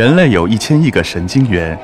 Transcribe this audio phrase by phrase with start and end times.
[0.00, 1.78] 人类有一千亿个神经元，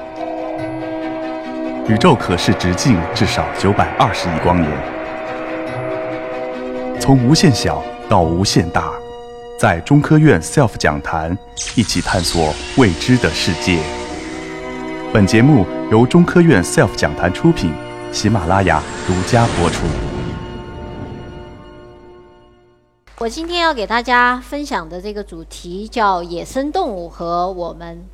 [1.87, 4.73] 宇宙可视直径至少九百二十亿光年。
[6.99, 8.91] 从无限小到无限大，
[9.61, 11.37] 在中科院 SELF 讲坛
[11.75, 13.79] 一起探索未知的世界。
[15.13, 17.71] 本节目由中科院 SELF 讲坛出品，
[18.13, 19.81] 喜马拉雅独家播出。
[23.27, 28.07] 我今天要给大家分享的这个主题叫野生动物和我们。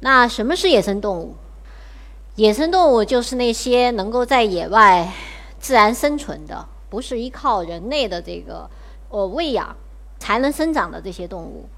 [0.00, 1.36] 那什么是野生动物？
[2.34, 5.12] 野生动物就是那些能够在野外
[5.60, 8.68] 自然生存的，不是依靠人类的这个
[9.10, 9.76] 呃喂养
[10.18, 11.68] 才能生长的这些动物。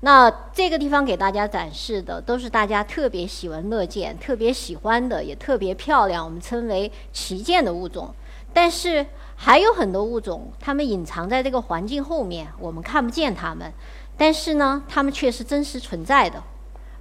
[0.00, 8.14] 那这个地方给大家展示的都是大家特别喜闻乐见、特别喜欢的，也特别漂亮，我们称为旗舰的物种。
[8.52, 13.72] 但是还有很多物种，它们隐藏在这个环境后面，我们看不见它们，
[14.16, 16.42] 但是呢，它们却是真实存在的。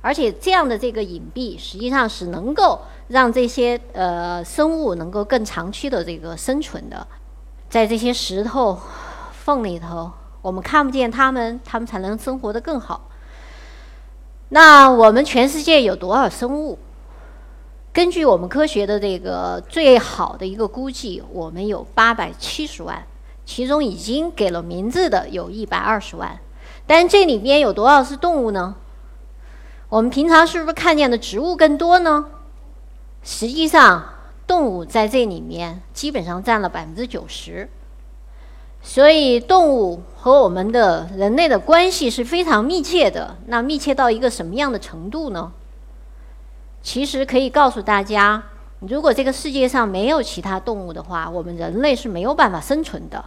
[0.01, 7.05] 而且这样的这个隐蔽，实际上是能够让这些呃生物能够更长期的这个生存的。
[7.69, 8.79] 在这些石头
[9.33, 10.09] 缝里头，
[10.41, 13.09] 我们看不见它们，它们才能生活得更好。
[14.49, 16.79] 那我们全世界有多少生物？
[17.91, 23.03] 根据我们科学的这个最好的一个估计，我们有八百七十万，
[23.45, 26.39] 其中已经给了名字的有一百二十万。
[26.85, 28.75] 但这里边有多少是动物呢？
[29.89, 32.27] 我们平常是不是看见的植物更多呢？
[33.23, 34.05] 实际上，
[34.45, 37.69] 动物在这里面基本上占了百分之九十。
[38.81, 43.35] 所以，动物和我们的人类的关系是非常密切的。
[43.47, 45.51] 那密切到一个什么样的程度呢？
[46.81, 48.41] 其实可以告诉大家，
[48.79, 53.25] 如果这个世界上没有其他动物的话，我们人类是没有办法生存的。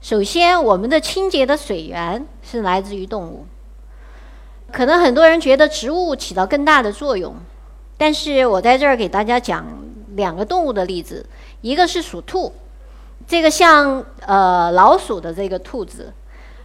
[0.00, 3.46] 首先，我们的清洁的水源是来自于动物。
[4.72, 7.34] 可能很多人觉得植物起到更大的作用，
[7.96, 9.66] 但是我在这儿给大家讲
[10.16, 11.26] 两个动物的例子，
[11.60, 12.52] 一个是鼠兔，
[13.26, 16.12] 这个像呃老鼠的这个兔子，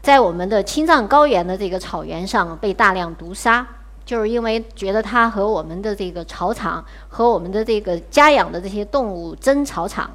[0.02, 3.66] 在我们的青藏高原的这个草原上被大量毒杀。
[4.06, 10.12] 就是因为觉得它和我们的这个草场和我们的这个家养的这些动物争草场，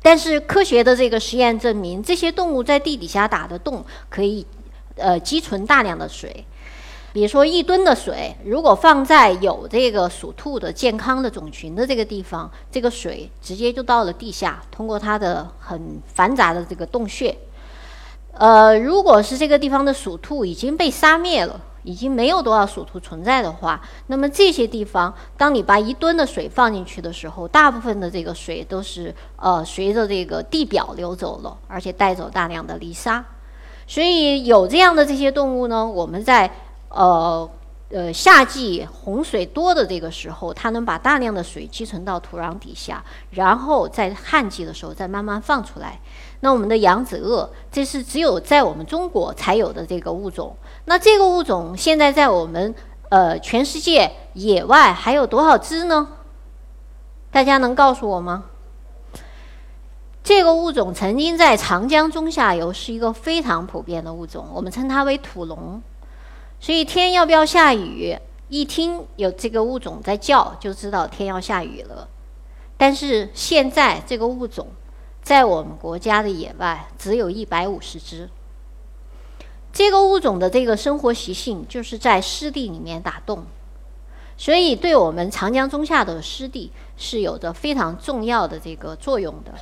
[0.00, 4.46] 但是科学的这个实验证明，这些动物在地底下打的洞可以
[4.94, 6.44] 呃积存大量的水。
[7.12, 17.36] 比如说一吨的水，如果放在有这个鼠兔的健康的种群的这个地方，这个水直接就到了地下，通过它的很繁杂的这个洞穴。
[18.34, 21.60] 呃，如果是这个地方的鼠兔已经被杀灭了。
[21.82, 33.24] 已经没有多少鼠兔存在的话，那么这些地方，当你把一吨的水放进去的时候，大部分的这个水都是呃随着这个地表流走了，而且带走大量的泥沙。
[33.86, 36.50] 所以有这样的这些动物呢，我们在
[36.90, 37.48] 呃
[37.90, 46.00] 呃夏季洪水多的这个时候，它能把大量的水积存到土壤底下，然后在旱季的时候再慢慢放出来。
[46.40, 50.56] 那我们的扬子鳄，这是只有在我们中国才有的这个物种。
[50.84, 52.74] 那这个物种现在在我们
[53.08, 56.08] 呃全世界野外还有多少只呢？
[57.32, 58.44] 大家能告诉我吗？
[60.22, 65.82] 这个物种曾经在长江中下游是一个非常普遍的物种，我们称它为土龙。
[66.60, 68.16] 所以天要不要下雨，
[68.48, 72.08] 一听有这个物种在叫，就知道天要下雨了。
[72.76, 74.68] 但是现在这个物种。
[75.22, 78.30] 在我们国家的野外，只有一百五十只。
[79.70, 83.44] 这个物种的这个生活习性，就是在湿地里面打洞，
[84.38, 89.52] 所以对我们长江中下的湿地是有着非常重要的这个作用的。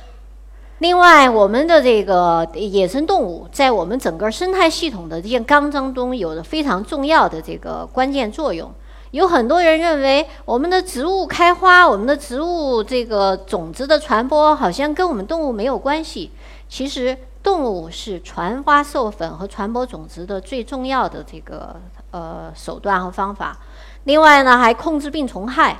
[0.79, 8.71] 另外，我们的这个野生动物在我们整个生态系统的这些纲章中，有着非常重要的这个关键作用。
[9.11, 16.31] 有很多人认为，我们的植物开花，我们的植物这个种子的传播，好像跟我们动物没有关系。
[16.69, 21.75] 其实，动物是传花授粉和传播种子的最重要的这个
[22.11, 23.57] 呃手段和方法。
[24.05, 25.77] 另外呢，还控制病虫害。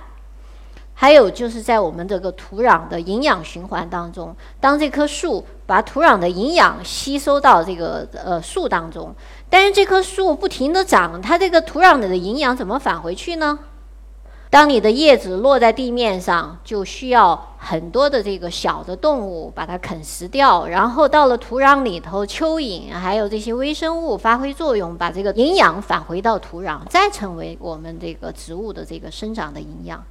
[1.01, 9.15] 还有就是在我们这个土壤的营养循环当中，当这棵树把土壤的营养吸收到这个呃树当中，
[9.49, 13.59] 但是这棵树不停地长，它这个土壤里的营养怎么返回去呢？
[14.49, 30.03] 当你的叶子落在地面上，就需要很多的这个小的动物把它啃食掉，然后到了土壤里头，蚯蚓还有这些微生物发挥作用，把这个营养返回到土壤，再成为我们这个植物的这个生长的营养。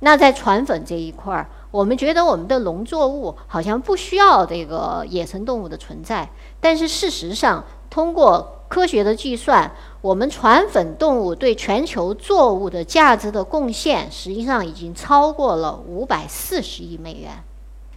[0.00, 6.28] 那在传粉这一块儿，我们觉得我们的农作物好像不需要这个野生动物的存在，
[6.60, 9.70] 但是事实上，通过科学的计算，
[10.00, 17.32] 我们传粉动物对全球作物的价值的贡献，实际上已经超过了五百四十亿美元，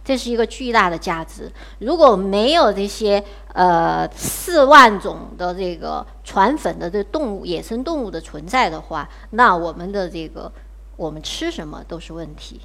[0.04, 1.50] 这是一个巨大的价值。
[1.78, 3.24] 如果没有这些
[3.54, 10.52] 呃四万种的这个传粉的这动物、野生动物的存在的话，那我们的这个
[10.96, 12.60] 我们吃什么都是问题。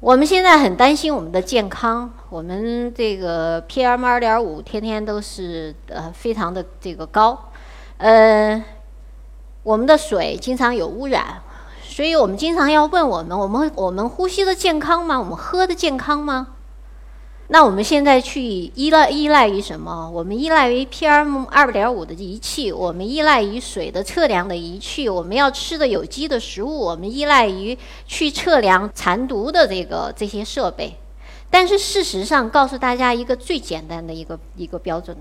[0.00, 7.50] 我们现在很担心我们的健康，我们这个 PM 二点五天天都是呃非常的这个高。
[7.98, 8.64] 呃，
[9.62, 11.40] 我们的水经常有污染，
[11.82, 15.20] 所以我们经常要问我们：我们我们呼吸的健康吗？
[15.20, 16.48] 我们喝的健康吗？
[17.52, 20.10] 那我们现在去依赖依赖于什么？
[20.10, 27.76] 我们依赖于 PM 二点五的仪器，我们依赖于水的测量的仪器，我们要吃的有机的食物，我们依赖于
[28.06, 30.96] 去测量残毒的这个这些设备。
[31.50, 35.14] 但是事实上，告诉大家一个最简单的一个一个标准。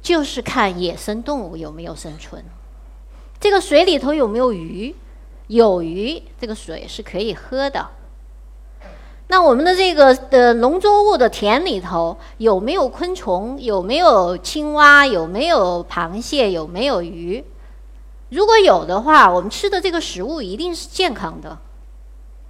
[0.00, 2.42] 就是看野生动物有没有生存，
[3.38, 4.94] 这个水里头有没有鱼，
[5.48, 7.86] 有鱼，这个水是可以喝的。
[9.30, 13.56] 那我们的这个的农作物的田里头有没有昆虫？
[13.60, 15.06] 有没有青蛙？
[15.06, 16.50] 有没有螃蟹？
[16.50, 17.44] 有没有鱼？
[18.30, 21.56] 如果有的话，我们吃的这个食物一定是健康的。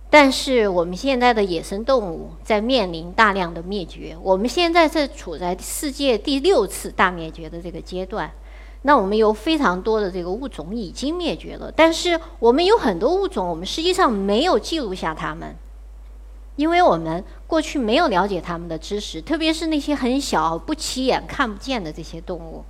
[0.09, 8.33] 但是我们现在的野生动物在面临大量的灭绝，我们现在是处在世界第六次大灭绝的这个阶段。
[8.83, 15.55] 那我们有非常多的这个物种已经灭绝了，但是我们有很多物种，我们实际上没有记录下它们，
[16.61, 22.63] 因为我们过去没有了解它们的知识，特别是那些很小、不起眼、看不见的这些动物。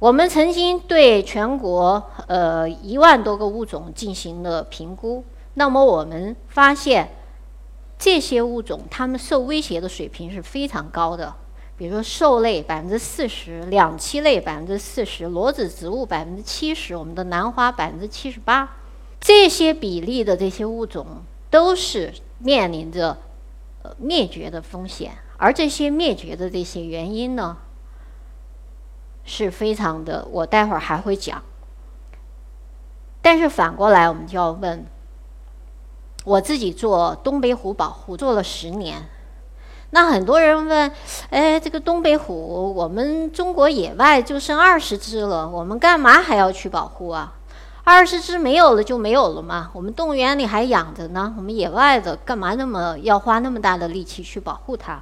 [0.00, 5.24] 我们曾经对全国呃一万多个物种进行了评估。
[5.54, 7.08] 那么我们发现，
[7.96, 11.32] 这些物种它们受威胁的水平是非常高的。
[11.76, 18.76] 比如说兽类百分之四十，两栖类百分之四十，裸子植物百分之七十，我们的兰花百分之七十八。
[19.20, 21.06] 这些比例的这些物种
[21.50, 23.16] 都是面临着
[23.82, 27.56] 呃灭绝的风险，而这些灭绝的这些原因呢，
[29.24, 31.42] 是非常的，我待会儿还会讲。
[33.22, 34.86] 但是反过来，我们就要问。
[36.24, 39.08] 我自己做东北虎保护做了十年，
[39.90, 40.92] 那很多人问，
[41.30, 47.37] 哎，这个东北虎，我们中国野外就剩二十只了，我们干嘛还要去保护啊？
[47.90, 55.00] 二十只没有了就没有了嘛，我们动物园里还养着呢，我们野外的干嘛那么要花那么大的力气去保护它？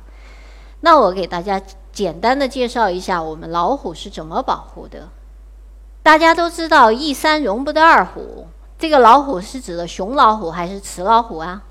[0.83, 1.61] 那我给大家
[1.91, 5.09] 简单的介绍一下我们老虎是怎么保护的。
[6.05, 8.47] 大家都知道一山容不得二虎。
[8.79, 11.65] 这个老虎是指的雄老虎还是雌老虎啊？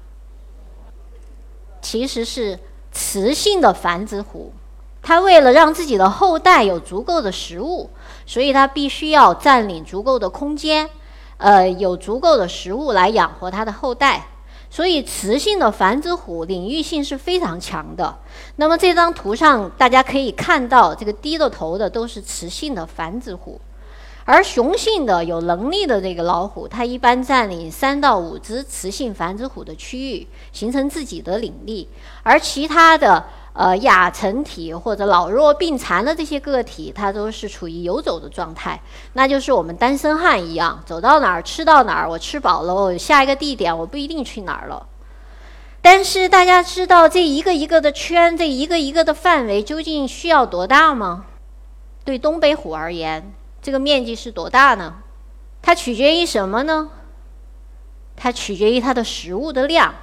[1.82, 2.60] 其实是
[2.92, 4.52] 雌性的繁殖虎，
[5.02, 7.90] 它为了让自己的后代有足够的食物，
[8.26, 10.90] 所以它必须要占领足够的空间，
[11.38, 14.28] 呃，有足够的食物来养活它的后代。
[14.68, 18.18] 所以雌性的繁殖虎领域性是非常强的。
[18.58, 23.62] 那么这张图上大家可以看到，这个低着头的都是雌性的繁殖虎。
[24.26, 31.88] 而雄性的有能力的这个老虎，它一般占领三到五只雌性繁殖虎的区域，形成自己的领地。
[32.24, 33.24] 而其他的
[33.56, 38.80] 呃亚成体或者老弱病残的这些个体，它都是处于游走的状态，
[39.14, 42.10] 那就是我们单身汉一样，走到哪儿吃到哪儿。
[42.10, 44.86] 我吃饱了，我下一个地点我不一定去哪儿了。
[45.82, 51.26] 但是大家知道这一个一个的圈，这一个一个的范围究竟需要多大吗？
[52.04, 53.32] 对东北虎而言。
[53.62, 54.96] 这个面积是多大呢？
[55.62, 56.90] 它取决于什么呢？
[58.16, 59.94] 它取决于它的食物的量，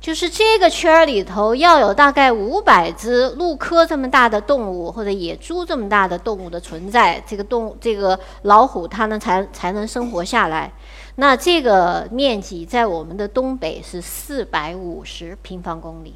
[0.00, 10.72] 就是这个圈儿里头要有大概五百只鹿科这么大的动物或者野猪这么大的动物的存在，这个动这个老虎它能才才能生活下来。
[11.16, 16.14] 那这个面积在我们的东北是四百五十平方公里，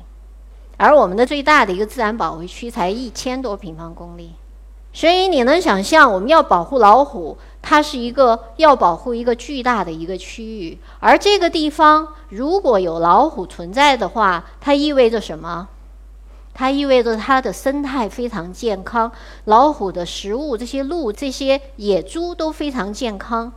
[0.76, 4.32] 而我们的最大的一个自然保护区才一千多平方公里。
[4.94, 15.68] 所以你能想象，我们要保护老虎，它是一个要保护一个巨大的一个区域，而这个地方如果有老虎存在的话，它意味着什么？
[16.54, 19.12] 它意味着它的生态非常健康，
[19.44, 23.52] 老虎的食物，这些鹿、这些野猪都非常健康。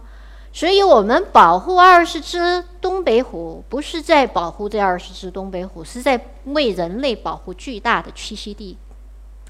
[0.52, 8.78] 所以我们保护二十只东北虎，不是在保护这二十只东北虎，是在为人类保护巨大的栖息地。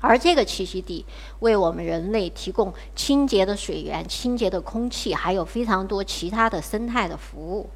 [0.01, 1.03] 而这个栖息地
[1.39, 7.67] 为我们人类提供清洁的水源、清洁的空气，还有非常多其他的生态的服务。